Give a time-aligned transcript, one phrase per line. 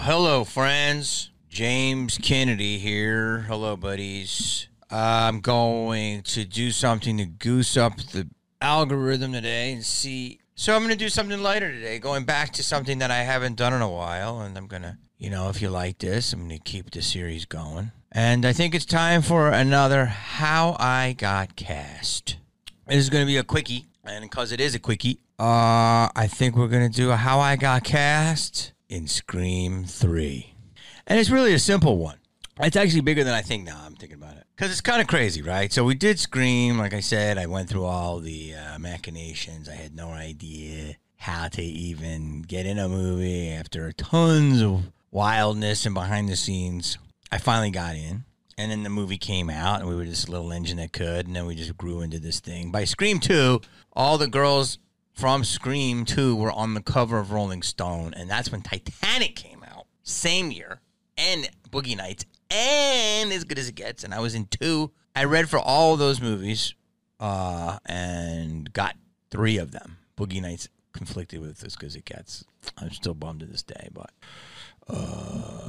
[0.00, 1.30] hello, friends.
[1.50, 3.40] Jamie Kennedy here.
[3.40, 4.66] Hello, buddies.
[4.90, 8.28] I'm going to do something to goose up the
[8.62, 10.40] algorithm today and see.
[10.54, 13.56] So, I'm going to do something lighter today, going back to something that I haven't
[13.56, 14.40] done in a while.
[14.40, 17.02] And I'm going to, you know, if you like this, I'm going to keep the
[17.02, 17.92] series going.
[18.10, 22.36] And I think it's time for another How I Got Cast.
[22.86, 23.86] This is going to be a quickie.
[24.04, 27.38] And because it is a quickie, uh, I think we're going to do a How
[27.38, 30.52] I Got Cast in Scream 3.
[31.06, 32.18] And it's really a simple one.
[32.60, 33.80] It's actually bigger than I think now.
[33.86, 34.44] I'm thinking about it.
[34.54, 35.72] Because it's kind of crazy, right?
[35.72, 36.76] So we did Scream.
[36.76, 39.68] Like I said, I went through all the uh, machinations.
[39.68, 45.86] I had no idea how to even get in a movie after tons of wildness
[45.86, 46.98] and behind the scenes.
[47.30, 48.24] I finally got in.
[48.58, 51.26] And then the movie came out, and we were just a little engine that could.
[51.26, 52.70] And then we just grew into this thing.
[52.70, 53.60] By Scream 2,
[53.94, 54.78] all the girls
[55.12, 58.14] from Scream 2 were on the cover of Rolling Stone.
[58.14, 60.80] And that's when Titanic came out, same year,
[61.16, 64.04] and Boogie Nights, and As Good as It Gets.
[64.04, 64.90] And I was in two.
[65.14, 66.74] I read for all those movies
[67.18, 68.96] uh, and got
[69.30, 69.98] three of them.
[70.16, 72.44] Boogie Nights conflicted with As Good as It Gets.
[72.78, 74.10] I'm still bummed to this day, but
[74.88, 75.68] uh,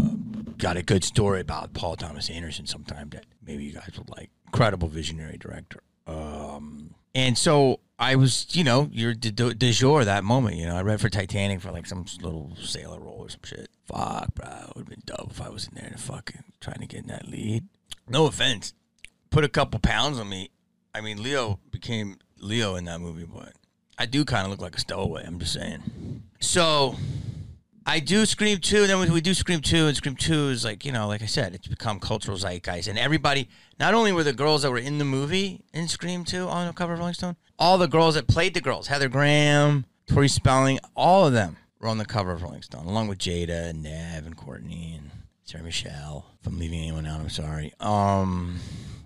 [0.57, 4.29] got a good story about Paul Thomas Anderson sometime that maybe you guys would like.
[4.47, 5.81] Incredible visionary director.
[6.07, 10.55] Um, and so I was, you know, you're de, de, jour that moment.
[10.55, 13.69] You know, I read for Titanic for like some little sailor role or some shit.
[13.85, 14.47] Fuck, bro.
[14.47, 17.01] It would have been dope if I was in there and fucking trying to get
[17.01, 17.67] in that lead.
[18.09, 18.73] No offense.
[19.29, 20.49] Put a couple pounds on me.
[20.95, 23.53] I mean, Leo became Leo in that movie, but
[23.99, 25.23] I do kind of look like a stowaway.
[25.23, 26.23] I'm just saying.
[26.39, 26.95] So
[27.85, 30.63] I do Scream 2, and then we- we do Scream 2, and Scream 2 is
[30.63, 32.87] like, you know, like I said, it's become cultural zeitgeist.
[32.87, 36.47] And everybody, not only were the girls that were in the movie in Scream 2
[36.47, 39.85] on the cover of Rolling Stone, all the girls that played the girls, Heather Graham,
[40.07, 43.69] Tori Spelling, all of them were on the cover of Rolling Stone, along with Jada
[43.69, 45.09] and Nev and Courtney and
[45.43, 46.27] Sarah Michelle.
[46.39, 47.73] If I'm leaving anyone out, I'm sorry.
[47.79, 48.59] Um,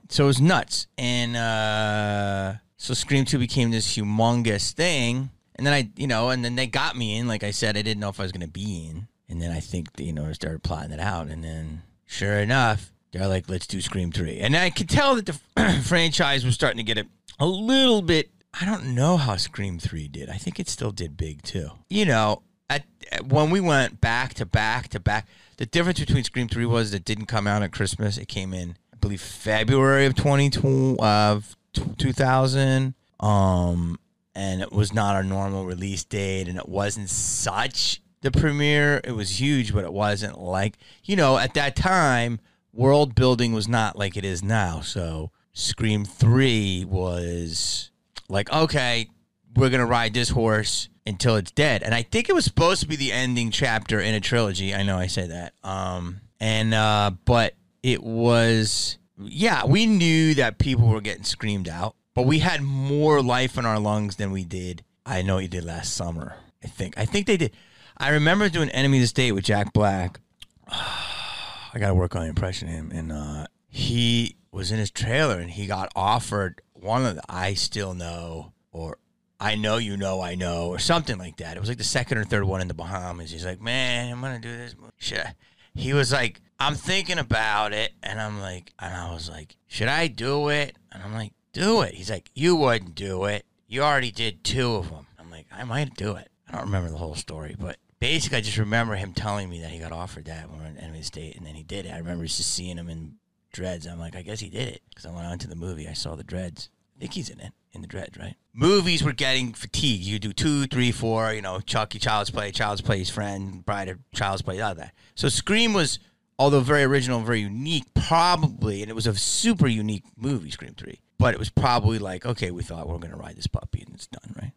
[0.10, 0.88] so it was nuts.
[0.98, 5.30] And uh, so Scream 2 became this humongous thing.
[5.56, 7.28] And then I, you know, and then they got me in.
[7.28, 9.08] Like I said, I didn't know if I was going to be in.
[9.30, 11.28] And then I think, you know, I started plotting it out.
[11.28, 14.40] And then sure enough, they're like, let's do Scream 3.
[14.40, 17.08] And I could tell that the franchise was starting to get a,
[17.40, 18.30] a little bit.
[18.60, 20.30] I don't know how Scream 3 did.
[20.30, 21.70] I think it still did big too.
[21.90, 25.28] You know, at, at- when we went back to back to back,
[25.58, 28.18] the difference between Scream 3 was it didn't come out at Christmas.
[28.18, 31.56] It came in, I believe, February of 2020, of
[31.98, 32.94] 2000.
[33.22, 34.00] Um,
[34.36, 39.02] and it was not our normal release date, and it wasn't such the premiere.
[39.04, 42.40] It was huge, but it wasn't like you know at that time.
[42.74, 44.82] World building was not like it is now.
[44.82, 47.90] So Scream Three was
[48.28, 49.08] like, okay,
[49.56, 51.84] we're gonna ride this horse until it's dead.
[51.84, 54.76] And I think it was supposed to be the ending chapter in a trilogy.
[54.76, 55.54] I know I say that.
[55.64, 61.96] Um, and uh, but it was yeah, we knew that people were getting screamed out,
[62.16, 64.84] but we had more life in our lungs than we did.
[65.06, 66.38] I know you did last summer.
[66.64, 66.98] I think.
[66.98, 67.52] I think they did.
[67.98, 70.20] I remember doing Enemy of the State with Jack Black.
[70.68, 72.92] I got to work on the impression of him.
[72.92, 77.54] And uh, he was in his trailer and he got offered one of the I
[77.54, 78.98] Still Know or
[79.40, 81.58] I Know You Know I Know or something like that.
[81.58, 83.32] It was like the second or third one in the Bahamas.
[83.32, 84.76] He's like, man, I'm going to do this.
[85.12, 85.34] I?
[85.74, 87.92] He was like, I'm thinking about it.
[88.02, 90.78] And I'm like, and I was like, should I do it?
[90.92, 91.94] And I'm like, do it.
[91.94, 93.46] He's like, you wouldn't do it.
[93.68, 95.08] You already did two of them.
[95.18, 96.30] I'm like, I might do it.
[96.48, 99.72] I don't remember the whole story, but basically, I just remember him telling me that
[99.72, 101.94] he got offered that when we were in Enemy State, and then he did it.
[101.94, 103.16] I remember just seeing him in
[103.54, 103.88] dreads.
[103.88, 105.88] I'm like, I guess he did it because I went on to the movie.
[105.88, 106.70] I saw the dreads.
[106.98, 108.36] I think he's in it in the dreads, right?
[108.54, 110.04] Movies were getting fatigued.
[110.04, 111.34] You do two, three, four.
[111.34, 114.94] You know, Chucky, Child's Play, Child's Play's friend, Bride of Child's Play, all that.
[115.16, 116.00] So Scream was,
[116.38, 121.00] although very original, very unique, probably, and it was a super unique movie, Scream Three.
[121.18, 124.08] But it was probably like, okay, we thought we're gonna ride this puppy, and it's
[124.08, 124.52] done, right?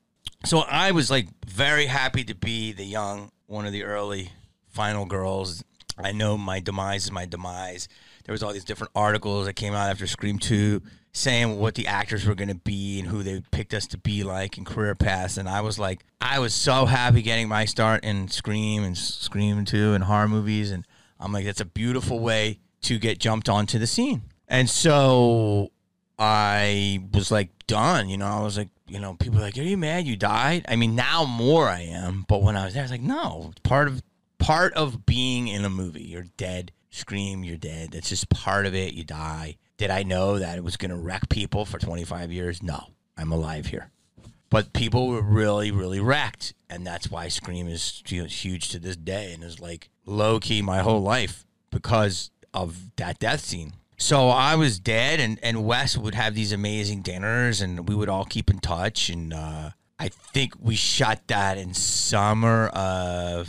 [0.44, 4.30] So I was like very happy to be the young, one of the early
[4.68, 5.64] final girls.
[5.96, 7.88] I know my demise is my demise.
[8.24, 10.80] There was all these different articles that came out after Scream 2
[11.12, 14.22] saying what the actors were going to be and who they picked us to be
[14.22, 18.04] like in career paths and I was like I was so happy getting my start
[18.04, 20.86] in Scream and Scream 2 and horror movies and
[21.18, 24.22] I'm like that's a beautiful way to get jumped onto the scene.
[24.46, 25.72] And so
[26.18, 28.26] I was like done, you know.
[28.26, 31.24] I was like, you know, people like, "Are you mad you died?" I mean, now
[31.24, 34.02] more I am, but when I was there, I was like, "No, part of
[34.38, 36.02] part of being in a movie.
[36.02, 36.72] You're dead.
[36.90, 37.90] Scream, you're dead.
[37.92, 38.94] That's just part of it.
[38.94, 42.62] You die." Did I know that it was going to wreck people for 25 years?
[42.64, 43.90] No, I'm alive here.
[44.50, 49.32] but people were really, really wrecked, and that's why Scream is huge to this day,
[49.32, 53.74] and is like low key my whole life because of that death scene.
[54.00, 58.08] So I was dead, and and Wes would have these amazing dinners, and we would
[58.08, 63.48] all keep in touch, and uh, I think we shot that in summer of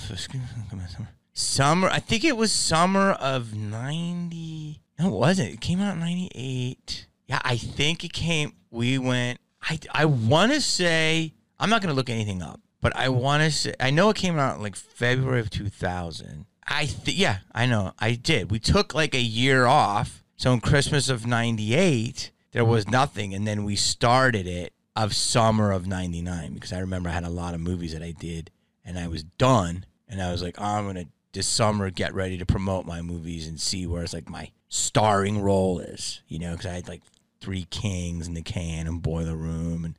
[1.33, 1.87] summer.
[1.89, 4.81] I think it was summer of ninety.
[4.97, 5.53] No, it wasn't.
[5.53, 7.05] It came out in ninety eight.
[7.27, 8.53] Yeah, I think it came.
[8.71, 9.39] We went.
[9.61, 13.51] I I want to say I'm not gonna look anything up, but I want to
[13.51, 16.45] say I know it came out like February of 2000.
[16.67, 18.49] I th- yeah, I know I did.
[18.49, 20.23] We took like a year off.
[20.39, 22.91] So in Christmas of '98, there was mm.
[22.93, 27.25] nothing, and then we started it of summer of '99 because I remember I had
[27.25, 28.49] a lot of movies that I did,
[28.85, 32.37] and I was done, and I was like, oh, I'm gonna this summer get ready
[32.37, 36.51] to promote my movies and see where it's like my starring role is, you know,
[36.51, 37.01] because I had like
[37.41, 39.95] Three Kings in the Can and Boiler Room and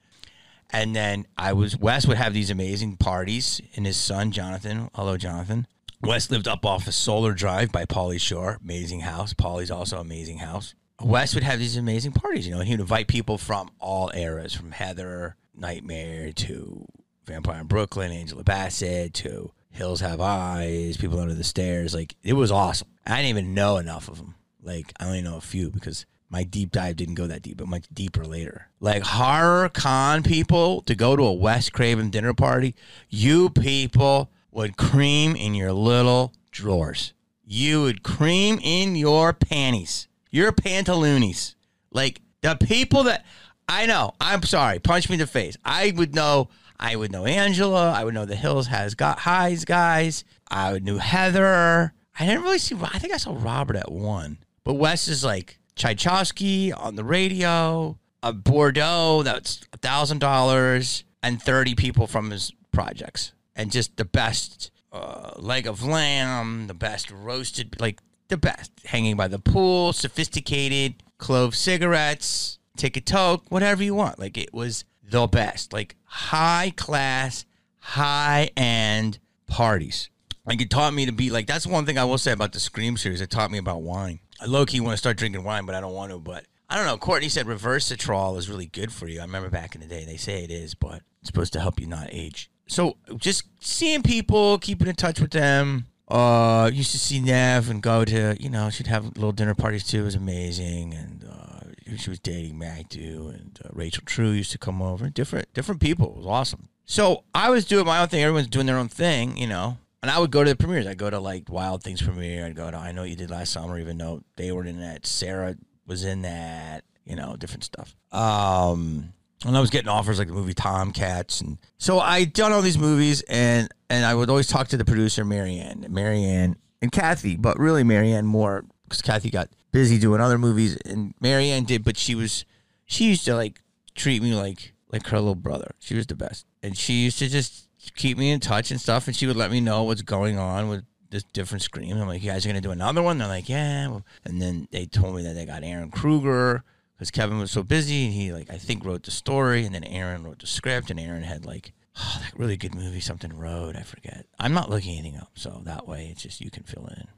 [0.70, 4.88] and then I was Wes would have these amazing parties and his son Jonathan.
[4.94, 5.66] Hello, Jonathan.
[6.02, 9.34] Wes lived up off of Solar Drive by Pauly Shore, amazing house.
[9.34, 10.74] Pauly's also amazing house.
[10.98, 14.10] Wes would have these amazing parties, you know, and he would invite people from all
[14.14, 16.86] eras, from Heather Nightmare to
[17.26, 21.94] Vampire in Brooklyn, Angela Bassett to Hills Have Eyes, People Under the Stairs.
[21.94, 22.88] Like it was awesome.
[23.06, 24.36] I didn't even know enough of them.
[24.62, 27.68] Like I only know a few because my deep dive didn't go that deep, but
[27.68, 28.68] much deeper later.
[28.80, 32.74] Like horror con people to go to a Wes Craven dinner party,
[33.10, 37.12] you people would cream in your little drawers.
[37.44, 41.54] You would cream in your panties, your pantaloonies.
[41.90, 43.24] Like the people that
[43.68, 45.56] I know, I'm sorry, punch me in the face.
[45.64, 46.48] I would know,
[46.78, 47.92] I would know Angela.
[47.92, 50.24] I would know the Hills Has Got Highs guys.
[50.50, 51.92] I would know Heather.
[52.18, 52.76] I didn't really see.
[52.80, 57.98] I think I saw Robert at one, but Wes is like Tchaikovsky on the radio,
[58.22, 64.06] a Bordeaux that's a thousand dollars, and thirty people from his projects, and just the
[64.06, 69.92] best uh, leg of lamb, the best roasted, like the best, hanging by the pool,
[69.92, 74.18] sophisticated clove cigarettes, take a toke, whatever you want.
[74.18, 77.44] Like it was the best, like high class,
[77.80, 80.08] high end parties.
[80.46, 82.60] Like it taught me to be like that's one thing I will say about the
[82.60, 83.20] Scream series.
[83.20, 84.20] It taught me about wine.
[84.40, 86.18] I low key want to start drinking wine, but I don't want to.
[86.18, 86.96] But I don't know.
[86.96, 89.20] Courtney said resveratrol is really good for you.
[89.20, 91.78] I remember back in the day they say it is, but it's supposed to help
[91.78, 92.49] you not age.
[92.70, 95.86] So just seeing people, keeping in touch with them.
[96.06, 99.84] Uh, used to see Nev and go to, you know, she'd have little dinner parties
[99.84, 100.02] too.
[100.02, 104.58] It was amazing, and uh, she was dating Magdu, and uh, Rachel True used to
[104.58, 105.08] come over.
[105.08, 106.10] Different, different people.
[106.10, 106.68] It was awesome.
[106.84, 108.22] So I was doing my own thing.
[108.22, 109.78] Everyone's doing their own thing, you know.
[110.02, 110.86] And I would go to the premieres.
[110.86, 112.46] I'd go to like Wild Things premiere.
[112.46, 115.06] I'd go to I Know You Did Last Summer, even though they were in that.
[115.06, 115.56] Sarah
[115.86, 117.96] was in that, you know, different stuff.
[118.12, 119.12] Um,
[119.46, 121.40] and I was getting offers like the movie Tomcats.
[121.40, 124.84] And so I'd done all these movies and, and I would always talk to the
[124.84, 130.38] producer, Marianne, Marianne and Cathy, but really Marianne more because Cathy got busy doing other
[130.38, 132.44] movies and Marianne did, but she was,
[132.86, 133.62] she used to like
[133.94, 135.70] treat me like, like her little brother.
[135.78, 136.46] She was the best.
[136.62, 139.50] And she used to just keep me in touch and stuff, and she would let
[139.50, 142.00] me know what's going on with this different screams.
[142.00, 143.18] I'm like, you guys are gonna do another one?
[143.18, 143.98] They're like, yeah.
[144.24, 146.64] And then they told me that they got Ehren Kruger
[147.00, 149.84] because Kevin was so busy, and he like I think wrote the story, and then
[149.84, 151.72] Ehren wrote the script, and Ehren had like.
[151.98, 153.74] Oh, that really good movie, something road.
[153.76, 154.26] I forget.
[154.38, 157.08] I'm not looking anything up, so that way it's just you can fill in.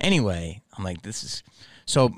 [0.00, 1.42] Anyway, I'm like, this is
[1.84, 2.08] so.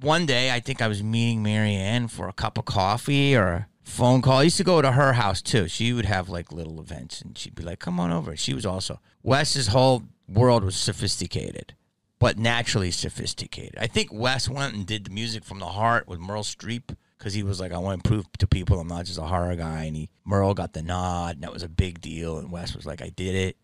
[0.00, 3.68] One day, I think I was meeting Marianne for a cup of coffee or a
[3.84, 4.38] phone call.
[4.38, 5.68] I used to go to her house too.
[5.68, 8.36] She would have like little events and she'd be like, come on over.
[8.36, 11.74] She was also, Wes's whole world was sophisticated,
[12.18, 13.76] but naturally sophisticated.
[13.78, 17.34] I think Wes went and did the music from the heart with Meryl Streep because
[17.34, 19.84] he was like, I want to prove to people I'm not just a horror guy.
[19.84, 22.38] And he, Merle got the nod and that was a big deal.
[22.38, 23.56] And Wes was like, I did it.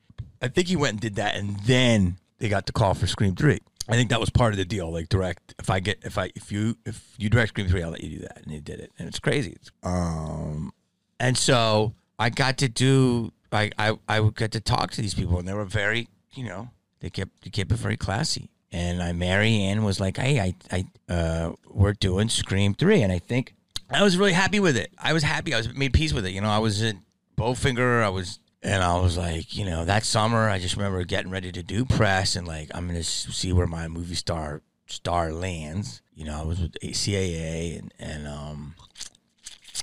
[0.43, 1.37] I think he went and did that.
[1.37, 3.59] And then they got the call for Scream 3.
[3.89, 4.91] I think that was part of the deal.
[4.91, 7.91] Like direct, if I get, if I, if you, if you direct Scream Three, I'll
[7.91, 9.59] let you do that, and he did it, and it's crazy.
[9.83, 10.73] Um,
[11.21, 15.15] and so I got to do, I, I, I would get to talk to these
[15.15, 16.71] people, and they were very, you know,
[17.05, 18.49] they kept, they kept it very classy.
[18.73, 23.19] And I, Marianne was like, hey, I, I, uh, we're doing Scream Three, and I
[23.19, 23.55] think
[23.91, 24.91] I was really happy with it.
[24.99, 25.53] I was happy.
[25.53, 26.31] I was made peace with it.
[26.31, 27.03] You know, I was in
[27.37, 28.03] Bowfinger.
[28.03, 31.53] I was and I was like, you know, that summer, I just remember getting ready
[31.53, 36.01] to do press and like, I'm to see where my movie star star lands.
[36.15, 38.75] You know, I was with ACAA and, and, um,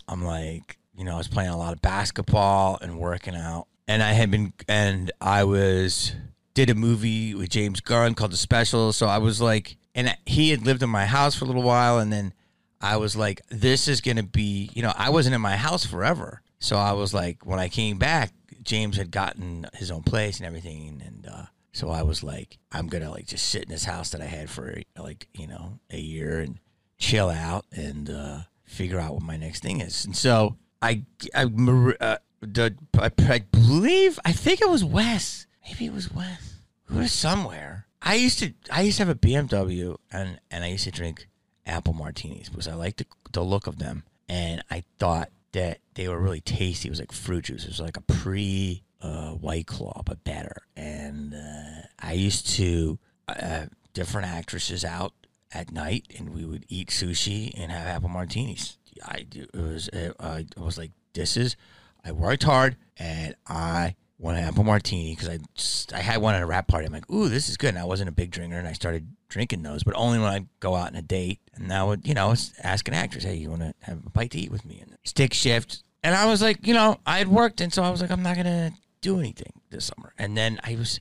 [0.07, 3.67] I'm like, you know, I was playing a lot of basketball and working out.
[3.87, 6.13] And I had been, and I was,
[6.53, 8.93] did a movie with James Gunn called The Special.
[8.93, 11.99] So I was like, and he had lived in my house for a little while.
[11.99, 12.33] And then
[12.79, 15.85] I was like, this is going to be, you know, I wasn't in my house
[15.85, 16.41] forever.
[16.59, 18.31] So I was like, when I came back,
[18.63, 22.87] James had gotten his own place and everything, and uh, so I was like, I'm
[22.87, 25.97] gonna like just sit in this house that I had for like you know a
[25.97, 26.59] year and
[26.97, 30.05] chill out and uh, figure out what my next thing is.
[30.05, 31.03] And so I,
[31.33, 31.45] I,
[31.99, 35.47] uh, I believe I think it was Wes.
[35.63, 36.55] Maybe it was Wes.
[36.85, 37.85] Who was somewhere.
[38.01, 41.27] I used to I used to have a BMW and and I used to drink
[41.65, 46.07] apple martinis because I liked the, the look of them and I thought that they
[46.07, 46.87] were really tasty.
[46.87, 47.63] It was like fruit juice.
[47.63, 50.63] It was like a pre uh, White Claw, but better.
[50.75, 55.13] And uh, I used to uh, different actresses out
[55.53, 58.77] at night, and we would eat sushi and have apple martinis.
[59.03, 61.55] I it was uh, I was like, this is.
[62.03, 66.35] I worked hard, and I want an apple martini because I just, I had one
[66.35, 66.85] at a rap party.
[66.85, 67.69] I'm like, ooh, this is good.
[67.69, 70.45] And I wasn't a big drinker, and I started drinking those, but only when I
[70.59, 71.39] go out on a date.
[71.55, 74.31] And I would, you know, ask an actress, hey, you want to have a bite
[74.31, 74.79] to eat with me?
[74.79, 75.83] And stick shift.
[76.03, 78.23] And I was like, you know, I had worked, and so I was like, I'm
[78.23, 80.13] not gonna do anything this summer.
[80.17, 80.99] And then I was,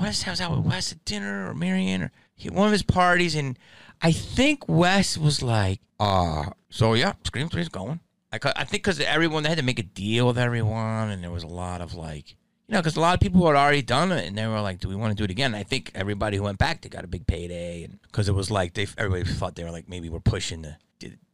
[0.00, 2.10] Wes, I was out with Wes at dinner or Marianne or
[2.50, 3.58] one of his parties, and
[4.00, 8.00] I think Wes was like, uh, so yeah, Scream 3 is going.
[8.32, 11.30] I, I think because everyone, they had to make a deal with everyone, and there
[11.30, 12.36] was a lot of like,
[12.68, 14.80] you know, because a lot of people had already done it, and they were like,
[14.80, 16.88] "Do we want to do it again?" And I think everybody who went back, they
[16.88, 19.88] got a big payday, and because it was like they, everybody thought they were like,
[19.88, 20.76] maybe we're pushing the,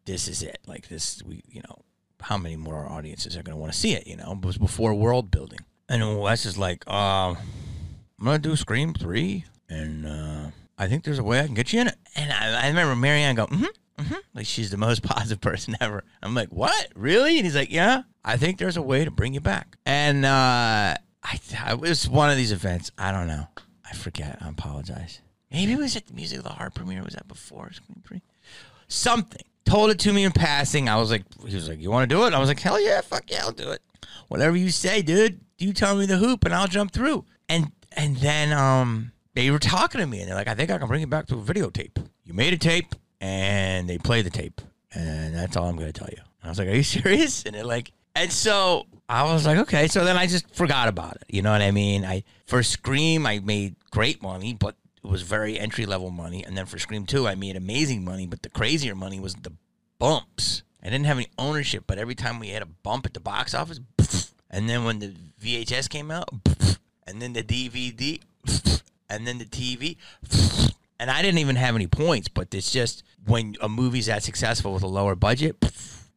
[0.05, 1.83] this is it, like this, we, you know,
[2.21, 4.07] how many more audiences are going to want to see it?
[4.07, 8.57] You know, it was before world building, and Wes is like, uh, I'm gonna do
[8.57, 11.97] Scream three, and uh, I think there's a way I can get you in it.
[12.17, 13.65] And I, I remember Marianne go, mm-hmm.
[13.99, 14.15] Mm-hmm.
[14.35, 16.05] Like she's the most positive person ever.
[16.23, 16.89] I'm like, what?
[16.95, 17.37] Really?
[17.37, 18.03] And he's like, yeah.
[18.25, 19.77] I think there's a way to bring you back.
[19.87, 20.97] And uh,
[21.29, 22.91] I, it was one of these events.
[22.97, 23.47] I don't know.
[23.89, 24.39] I forget.
[24.41, 25.21] I apologize.
[25.51, 27.03] Maybe it was at the Music of the Heart premiere.
[27.03, 27.71] Was that before?
[28.89, 29.43] Something.
[29.65, 30.89] Told it to me in passing.
[30.89, 32.35] I was like, he was like, you want to do it?
[32.35, 33.83] I was like, hell yeah, fuck yeah, I'll do it.
[34.29, 35.41] Whatever you say, dude.
[35.59, 37.25] You tell me the hoop and I'll jump through.
[37.49, 40.79] And and then um they were talking to me and they're like, I think I
[40.79, 41.97] can bring it back to a videotape.
[42.25, 44.61] You made a tape and they play the tape.
[44.95, 46.23] And that's all I'm gonna tell you.
[46.43, 47.43] I was like, Are you serious?
[47.45, 49.89] And they're like and so I was like, okay.
[49.89, 51.25] So then I just forgot about it.
[51.29, 52.05] You know what I mean?
[52.05, 56.45] I for Scream I made great money, but it was very entry level money.
[56.45, 59.53] And then for Scream 2, I made amazing money, but the crazier money was the
[59.99, 60.63] bumps.
[60.83, 63.55] I didn't have any ownership, but every time we had a bump at the box
[63.55, 63.81] office,
[64.51, 66.29] and then when the VHS came out,
[67.07, 68.21] and then the DVD,
[69.11, 69.97] and then the TV,
[71.01, 74.73] and I didn't even have any points, but it's just when a movie's that successful
[74.73, 75.57] with a lower budget.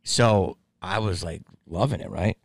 [0.03, 2.37] So I was like loving it, right?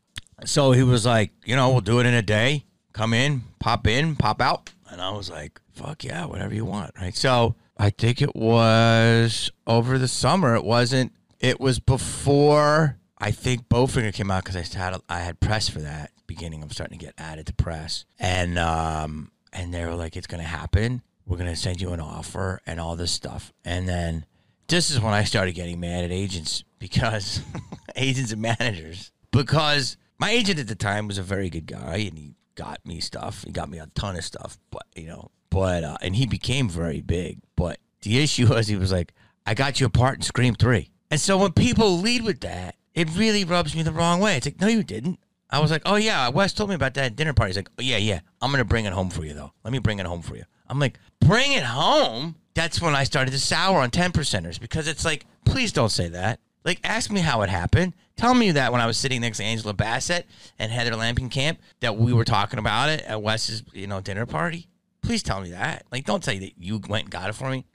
[0.44, 2.64] So he was like, you know, we'll do it in a day.
[2.92, 4.70] Come in, pop in, pop out.
[4.90, 7.14] And I was like, fuck yeah, whatever you want, right?
[7.14, 10.54] So I think it was over the summer.
[10.54, 15.40] It wasn't, it was before I think Bowfinger came out because I had, I had
[15.40, 16.62] press for that beginning.
[16.62, 18.04] I'm starting to get added to press.
[18.18, 21.02] And, um, and they were like, it's going to happen.
[21.26, 23.52] We're going to send you an offer and all this stuff.
[23.64, 24.26] And then
[24.68, 27.40] this is when I started getting mad at agents because
[27.96, 32.18] agents and managers because my agent at the time was a very good guy and
[32.18, 33.44] he got me stuff.
[33.44, 36.68] He got me a ton of stuff, but you know, but uh, and he became
[36.68, 37.38] very big.
[37.54, 39.12] But the issue was he was like,
[39.44, 40.90] "I got you a part in Scream 3.
[41.10, 44.36] and so when people lead with that, it really rubs me the wrong way.
[44.36, 45.20] It's like, no, you didn't.
[45.48, 47.50] I was like, oh yeah, Wes told me about that dinner party.
[47.50, 49.52] He's like, oh yeah, yeah, I'm gonna bring it home for you though.
[49.62, 50.44] Let me bring it home for you.
[50.68, 52.36] I'm like, bring it home.
[52.54, 56.08] That's when I started to sour on ten percenters because it's like, please don't say
[56.08, 56.40] that.
[56.64, 57.94] Like, ask me how it happened.
[58.16, 60.26] Tell me that when I was sitting next to Angela Bassett
[60.58, 64.68] and Heather Langenkamp that we were talking about it at Wes's, you know, dinner party.
[65.02, 65.84] Please tell me that.
[65.92, 67.66] Like, don't tell you that you went and got it for me.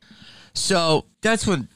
[0.54, 1.70] So that's when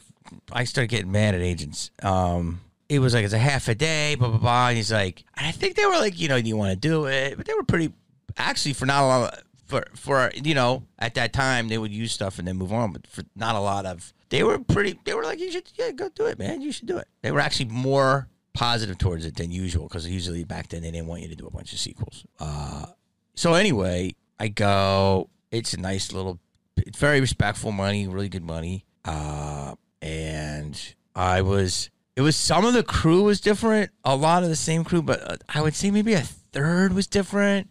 [0.52, 1.92] I started getting mad at agents.
[2.02, 4.68] Um, it was like it's a half a day, blah blah blah.
[4.70, 7.06] And he's like, I think they were like, you know, do you want to do
[7.06, 7.38] it?
[7.38, 7.94] But they were pretty,
[8.36, 11.92] actually, for not a lot of, for for you know, at that time they would
[11.92, 15.00] use stuff and then move on, but for not a lot of they were pretty.
[15.06, 16.62] They were like, you should, yeah, go do it, man.
[16.62, 17.08] You should do it.
[17.22, 21.08] They were actually more positive towards it than usual because usually back then they didn't
[21.08, 22.26] want you to do a bunch of sequels.
[22.40, 22.88] Uh,
[23.36, 25.30] so anyway, I go.
[25.52, 26.40] It's a nice little,
[26.78, 28.86] it's very respectful money, really good money.
[29.04, 31.92] Uh, and I was.
[32.16, 35.22] It was some of the crew was different, a lot of the same crew, but
[35.30, 37.70] uh, I would say maybe a third was different,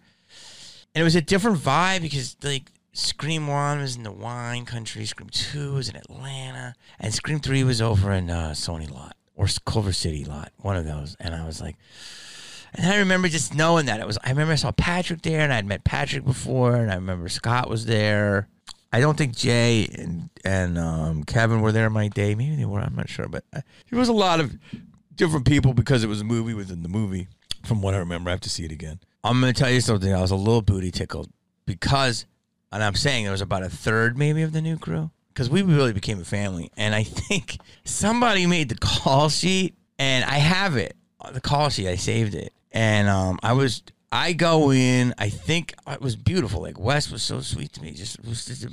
[0.95, 5.07] and it was a different vibe because like Scream 1 was in the wine country,
[5.07, 9.47] Scream 2 was in Atlanta, and Scream 3 was over in uh, Sony lot or
[9.65, 11.17] Culver City lot, one of those.
[11.21, 11.77] And I was like,
[12.75, 14.19] and I remember just knowing that it was.
[14.25, 17.69] I remember I saw Patrick there, and I'd met Patrick before, and I remember Scott
[17.69, 18.49] was there.
[18.93, 22.35] I don't think Jay and and um, Kevin were there my day.
[22.35, 22.81] Maybe they were.
[22.81, 23.61] I'm not sure, but uh,
[23.91, 24.57] there was a lot of
[25.15, 27.29] different people because it was a movie within the movie.
[27.65, 28.31] from what I remember.
[28.31, 28.99] I have to see it again.
[29.23, 30.13] I'm gonna tell you something.
[30.13, 31.31] I was a little booty tickled
[31.67, 32.27] because,
[32.73, 35.63] and I'm saying there was about a third maybe of the new crew because we
[35.63, 36.71] really became a family.
[36.77, 40.97] And I think somebody made the call sheet, and I have it.
[41.33, 43.83] The call sheet, I saved it, and um, I was.
[44.13, 45.13] I go in.
[45.19, 46.63] I think it was beautiful.
[46.63, 47.91] Like Wes was so sweet to me.
[47.91, 48.65] Just, just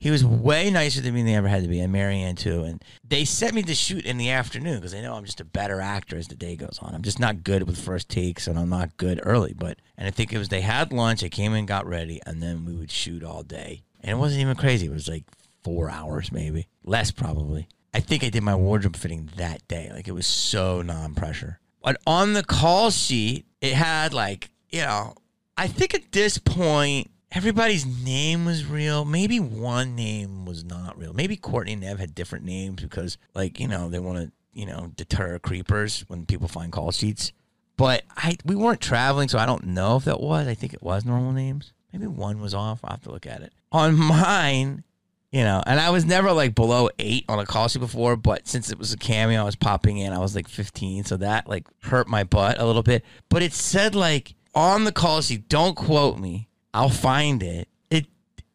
[0.00, 2.64] he was way nicer than me than he ever had to be, and Marianne too.
[2.64, 5.44] And they set me to shoot in the afternoon because they know I'm just a
[5.44, 6.96] better actor as the day goes on.
[6.96, 9.54] I'm just not good with first takes, and I'm not good early.
[9.56, 11.22] But and I think it was they had lunch.
[11.22, 13.84] I came in, got ready, and then we would shoot all day.
[14.00, 14.86] And it wasn't even crazy.
[14.86, 15.24] It was like
[15.62, 17.68] four hours, maybe less, probably.
[17.94, 19.90] I think I did my wardrobe fitting that day.
[19.92, 21.58] Like it was so non pressure.
[21.82, 25.14] But on the call sheet, it had like, you know,
[25.56, 29.04] I think at this point, everybody's name was real.
[29.04, 31.12] Maybe one name was not real.
[31.12, 34.66] Maybe Courtney and Nev had different names because, like, you know, they want to, you
[34.66, 37.32] know, deter creepers when people find call sheets.
[37.76, 40.48] But I we weren't traveling, so I don't know if that was.
[40.48, 41.72] I think it was normal names.
[41.92, 42.80] Maybe one was off.
[42.82, 43.52] I'll have to look at it.
[43.72, 44.84] On mine,
[45.30, 48.48] you know, and I was never like below eight on a call sheet before, but
[48.48, 50.12] since it was a cameo, I was popping in.
[50.12, 53.04] I was like 15, so that like hurt my butt a little bit.
[53.28, 56.48] But it said like on the call sheet, don't quote me.
[56.72, 57.68] I'll find it.
[57.90, 58.06] It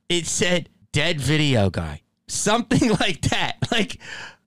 [0.09, 3.57] it said dead video guy, something like that.
[3.71, 3.99] Like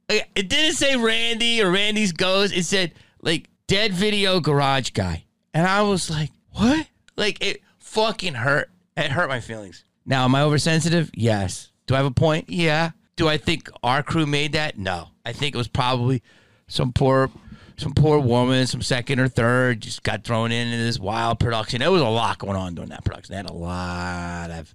[0.08, 2.52] uh, it didn't say Randy or Randy's goes.
[2.52, 6.88] It said like dead video garage guy, and I was like, what?
[7.16, 8.70] Like it fucking hurt.
[8.96, 9.84] It hurt my feelings.
[10.04, 11.10] Now, am I oversensitive?
[11.14, 11.72] Yes.
[11.86, 12.50] Do I have a point?
[12.50, 12.90] Yeah.
[13.16, 14.78] Do I think our crew made that?
[14.78, 15.08] No.
[15.24, 16.22] I think it was probably
[16.68, 17.30] some poor
[17.78, 21.80] some poor woman, some second or third, just got thrown into this wild production.
[21.80, 23.32] There was a lot going on during that production.
[23.32, 24.74] They had a lot of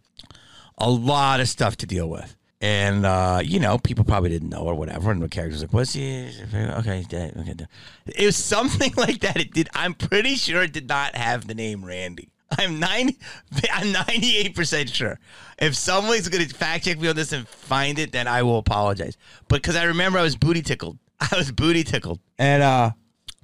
[0.77, 2.35] a lot of stuff to deal with.
[2.59, 5.09] And uh, you know, people probably didn't know or whatever.
[5.11, 6.31] And the character's like, "What's he?
[6.53, 7.35] Okay, he's dead.
[7.37, 7.65] Okay,
[8.05, 9.37] it was something like that.
[9.37, 9.67] It did.
[9.73, 12.30] I'm pretty sure it did not have the name Randy.
[12.57, 13.17] I'm 90,
[13.71, 15.19] I'm 98% sure.
[15.59, 18.57] If someone's going to fact check me on this and find it, then I will
[18.57, 19.17] apologize.
[19.47, 20.97] But because I remember I was booty tickled.
[21.19, 22.19] I was booty tickled.
[22.37, 22.91] And, uh,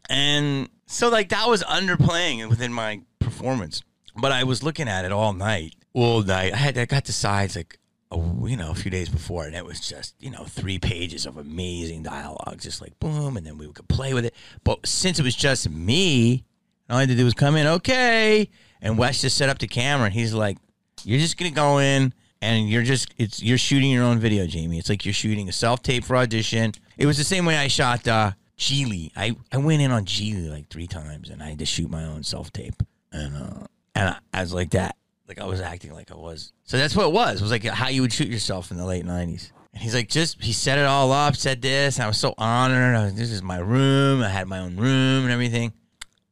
[0.10, 3.84] and so like that was underplaying within my performance.
[4.16, 6.54] But I was looking at it all night, all night.
[6.54, 7.80] I had, I got the sides like,
[8.12, 11.26] a, you know, a few days before, and it was just, you know, three pages
[11.26, 14.34] of amazing dialogue, just like boom, and then we could play with it.
[14.64, 16.46] But since it was just me,
[16.90, 18.50] all I had to do was come in, okay,
[18.82, 20.58] and Wes just set up the camera, and he's like,
[21.04, 24.78] "You're just gonna go in." And you're just it's you're shooting your own video, Jamie.
[24.78, 26.72] It's like you're shooting a self tape for audition.
[26.96, 29.12] It was the same way I shot uh Geely.
[29.16, 32.04] I, I went in on Geely like three times and I had to shoot my
[32.04, 32.84] own self tape.
[33.12, 34.98] And uh and I, I was like that.
[35.28, 36.54] Like I was acting like I was.
[36.64, 37.40] So that's what it was.
[37.40, 39.52] It was like how you would shoot yourself in the late nineties.
[39.74, 42.34] And he's like, just he set it all up, said this, and I was so
[42.38, 42.96] honored.
[42.96, 44.22] I Was, this is my room.
[44.22, 45.74] I had my own room and everything.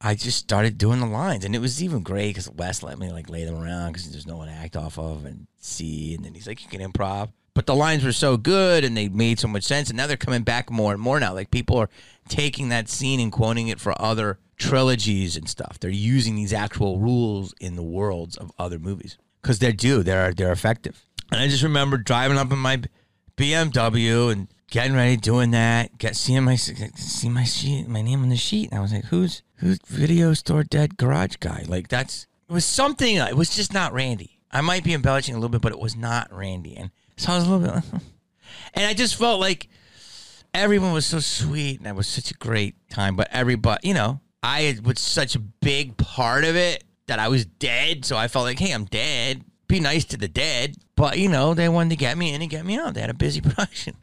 [0.06, 3.10] I just started doing the lines, and it was even great because Wes let me
[3.10, 6.14] like lay them around because there's no one to act off of and see.
[6.14, 9.08] And then he's like, "You can improv," but the lines were so good and they
[9.08, 9.90] made so much sense.
[9.90, 11.34] And now they're coming back more and more now.
[11.34, 11.90] Like people are
[12.28, 15.80] taking that scene and quoting it for other trilogies and stuff.
[15.80, 19.72] They're using these actual rules in the worlds of other movies because they're.
[19.72, 21.04] They're they're effective.
[21.32, 22.80] And I just remember driving up in my
[23.36, 28.28] BMW and getting ready, doing that, get seeing my see my sheet, my name on
[28.28, 32.26] the sheet, and I was like, "Who's who's video store dead garage guy?" Like that's
[32.48, 33.16] it was something.
[33.16, 34.38] It was just not Randy.
[34.50, 37.36] I might be embellishing a little bit, but it was not Randy, and so I
[37.36, 38.02] was a little bit,
[38.74, 39.68] and I just felt like
[40.54, 43.16] everyone was so sweet, and it was such a great time.
[43.16, 47.44] But everybody, you know, I was such a big part of it that I was
[47.44, 51.28] dead, so I felt like, "Hey, I'm dead." Be nice to the dead, but you
[51.28, 52.94] know they wanted to get me in and get me out.
[52.94, 53.96] They had a busy production.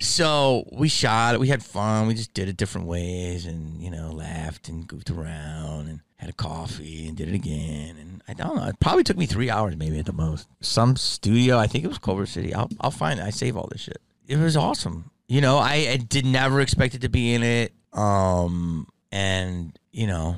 [0.00, 1.40] So we shot it.
[1.40, 2.06] We had fun.
[2.06, 6.30] We just did it different ways, and you know, laughed and goofed around, and had
[6.30, 7.96] a coffee, and did it again.
[7.98, 8.66] And I don't know.
[8.66, 10.48] It probably took me three hours, maybe at the most.
[10.60, 11.58] Some studio.
[11.58, 12.54] I think it was Culver City.
[12.54, 13.24] I'll I'll find it.
[13.24, 14.00] I save all this shit.
[14.26, 15.10] It was awesome.
[15.26, 17.72] You know, I, I did never expect it to be in it.
[17.92, 20.36] Um, and you know,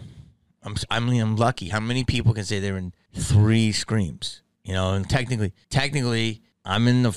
[0.62, 1.68] I'm I mean, I'm lucky.
[1.68, 4.42] How many people can say they're in three screams?
[4.64, 7.12] You know, and technically, technically, I'm in the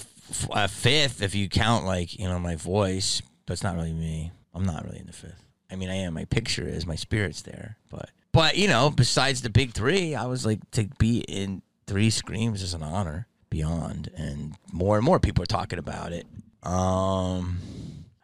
[0.51, 4.31] uh, fifth if you count like you know my voice, but it's not really me.
[4.53, 5.43] I'm not really in the fifth.
[5.71, 6.13] I mean, I am.
[6.13, 6.85] My picture is.
[6.85, 10.87] My spirit's there, but but you know, besides the big three, I was like to
[10.97, 15.79] be in three screams is an honor beyond, and more and more people are talking
[15.79, 16.25] about it.
[16.63, 17.59] Um,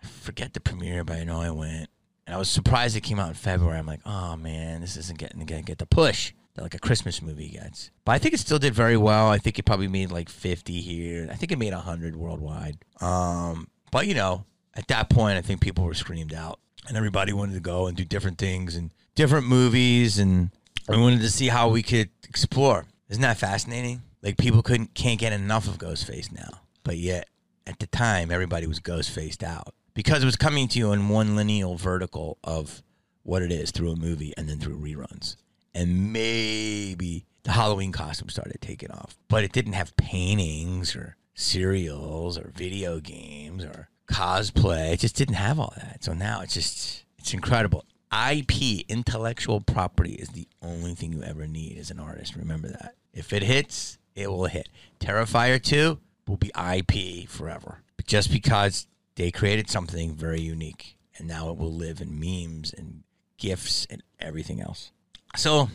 [0.04, 1.90] I forget the premiere, but I know I went,
[2.26, 3.78] and I was surprised it came out in February.
[3.78, 7.50] I'm like, oh man, this isn't getting to get the push like a Christmas movie
[7.50, 7.92] gets.
[8.06, 9.30] But I think it still did very well.
[9.30, 11.28] I think it probably made like 50 here.
[11.32, 12.78] I think it made 100 worldwide.
[13.02, 16.60] Um, but you know, at that point, I think people were screamed out.
[16.88, 20.52] and everybody wanted to go and do different things and different movies, and
[20.88, 22.86] we wanted to see how we could explore.
[23.10, 24.04] Isn't that fascinating?
[24.22, 27.28] Like people couldn't can't get enough of Ghostface now, but yet
[27.68, 31.36] at the time everybody was Ghostfaced out because it was coming to you in one
[31.36, 32.84] lineal vertical of
[33.24, 35.36] what it is through a movie and then through reruns,
[35.76, 42.38] and maybe the Halloween costume started taking off, but it didn't have paintings or serials
[42.38, 44.94] or video games or cosplay.
[44.94, 46.04] It just didn't have all that.
[46.04, 47.86] So now it's just it's incredible.
[48.12, 52.36] IP, intellectual property, is the only thing you ever need as an artist.
[52.36, 52.96] Remember that.
[53.14, 54.70] If it hits, it will hit.
[55.00, 57.84] Terrifier 2 will be IP forever.
[57.98, 62.74] But just because they created something very unique and now it will live in memes
[62.74, 63.04] and
[63.38, 64.92] gifs and everything else.
[65.36, 65.70] So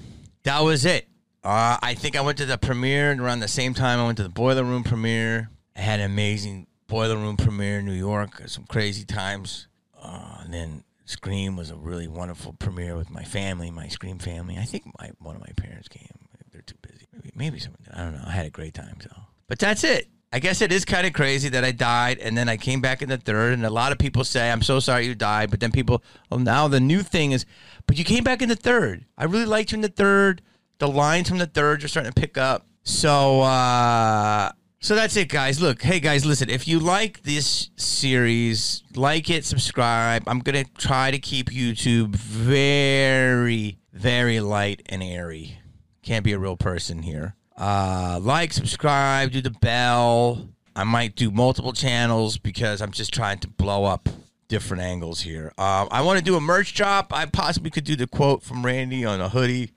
[0.44, 1.06] that was it.
[1.42, 4.18] Uh, I think I went to the premiere and around the same time I went
[4.18, 5.50] to the Boiler Room premiere.
[5.74, 8.42] I had an amazing Boiler Room premiere in New York.
[8.46, 9.68] Some crazy times.
[9.98, 14.58] Uh, and then Scream was a really wonderful premiere with my family, my Scream family.
[14.58, 16.06] I think my one of my parents came.
[16.52, 17.06] They're too busy.
[17.12, 17.80] Maybe, maybe someone.
[17.92, 18.24] I don't know.
[18.26, 18.98] I had a great time.
[19.00, 19.10] So,
[19.46, 20.08] but that's it.
[20.32, 23.02] I guess it is kind of crazy that I died and then I came back
[23.02, 23.52] in the third.
[23.54, 25.50] And a lot of people say, I'm so sorry you died.
[25.50, 27.46] But then people, well, now the new thing is,
[27.86, 29.04] but you came back in the third.
[29.18, 30.42] I really liked you in the third.
[30.78, 32.66] The lines from the third are starting to pick up.
[32.84, 35.60] So, uh, so that's it, guys.
[35.60, 36.48] Look, hey, guys, listen.
[36.48, 40.22] If you like this series, like it, subscribe.
[40.26, 45.58] I'm going to try to keep YouTube very, very light and airy.
[46.02, 47.34] Can't be a real person here.
[47.60, 50.48] Uh, like, subscribe, do the bell.
[50.74, 54.08] I might do multiple channels because I'm just trying to blow up
[54.48, 55.52] different angles here.
[55.58, 57.12] Um, I want to do a merch drop.
[57.12, 59.72] I possibly could do the quote from Randy on a hoodie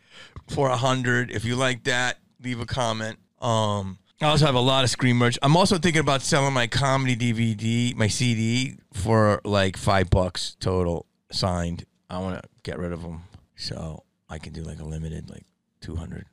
[0.48, 1.30] for a hundred.
[1.30, 3.18] If you like that, leave a comment.
[3.42, 5.38] Um, I also have a lot of screen merch.
[5.42, 11.06] I'm also thinking about selling my comedy DVD, my CD, for like five bucks total
[11.32, 11.86] signed.
[12.10, 13.24] I want to get rid of them
[13.58, 15.44] so I can do like a limited, like
[15.82, 16.26] 200.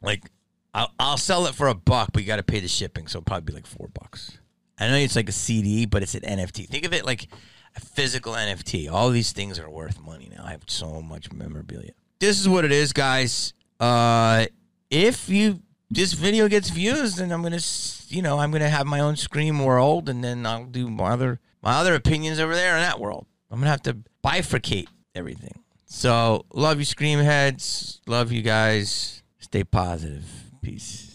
[0.00, 0.30] Like,
[0.76, 3.18] I'll, I'll sell it for a buck, but you got to pay the shipping, so
[3.18, 4.38] it'll probably be like four bucks.
[4.78, 6.68] I know it's like a CD, but it's an NFT.
[6.68, 7.28] Think of it like
[7.74, 8.92] a physical NFT.
[8.92, 10.44] All these things are worth money now.
[10.44, 11.92] I have so much memorabilia.
[12.20, 13.54] This is what it is, guys.
[13.80, 14.46] Uh,
[14.90, 17.60] if you this video gets views, then I'm gonna,
[18.08, 21.40] you know, I'm gonna have my own Scream world, and then I'll do my other
[21.62, 23.26] my other opinions over there in that world.
[23.50, 25.62] I'm gonna have to bifurcate everything.
[25.86, 28.02] So love you, Scream heads.
[28.06, 29.22] Love you guys.
[29.38, 30.45] Stay positive.
[30.66, 31.05] Peace.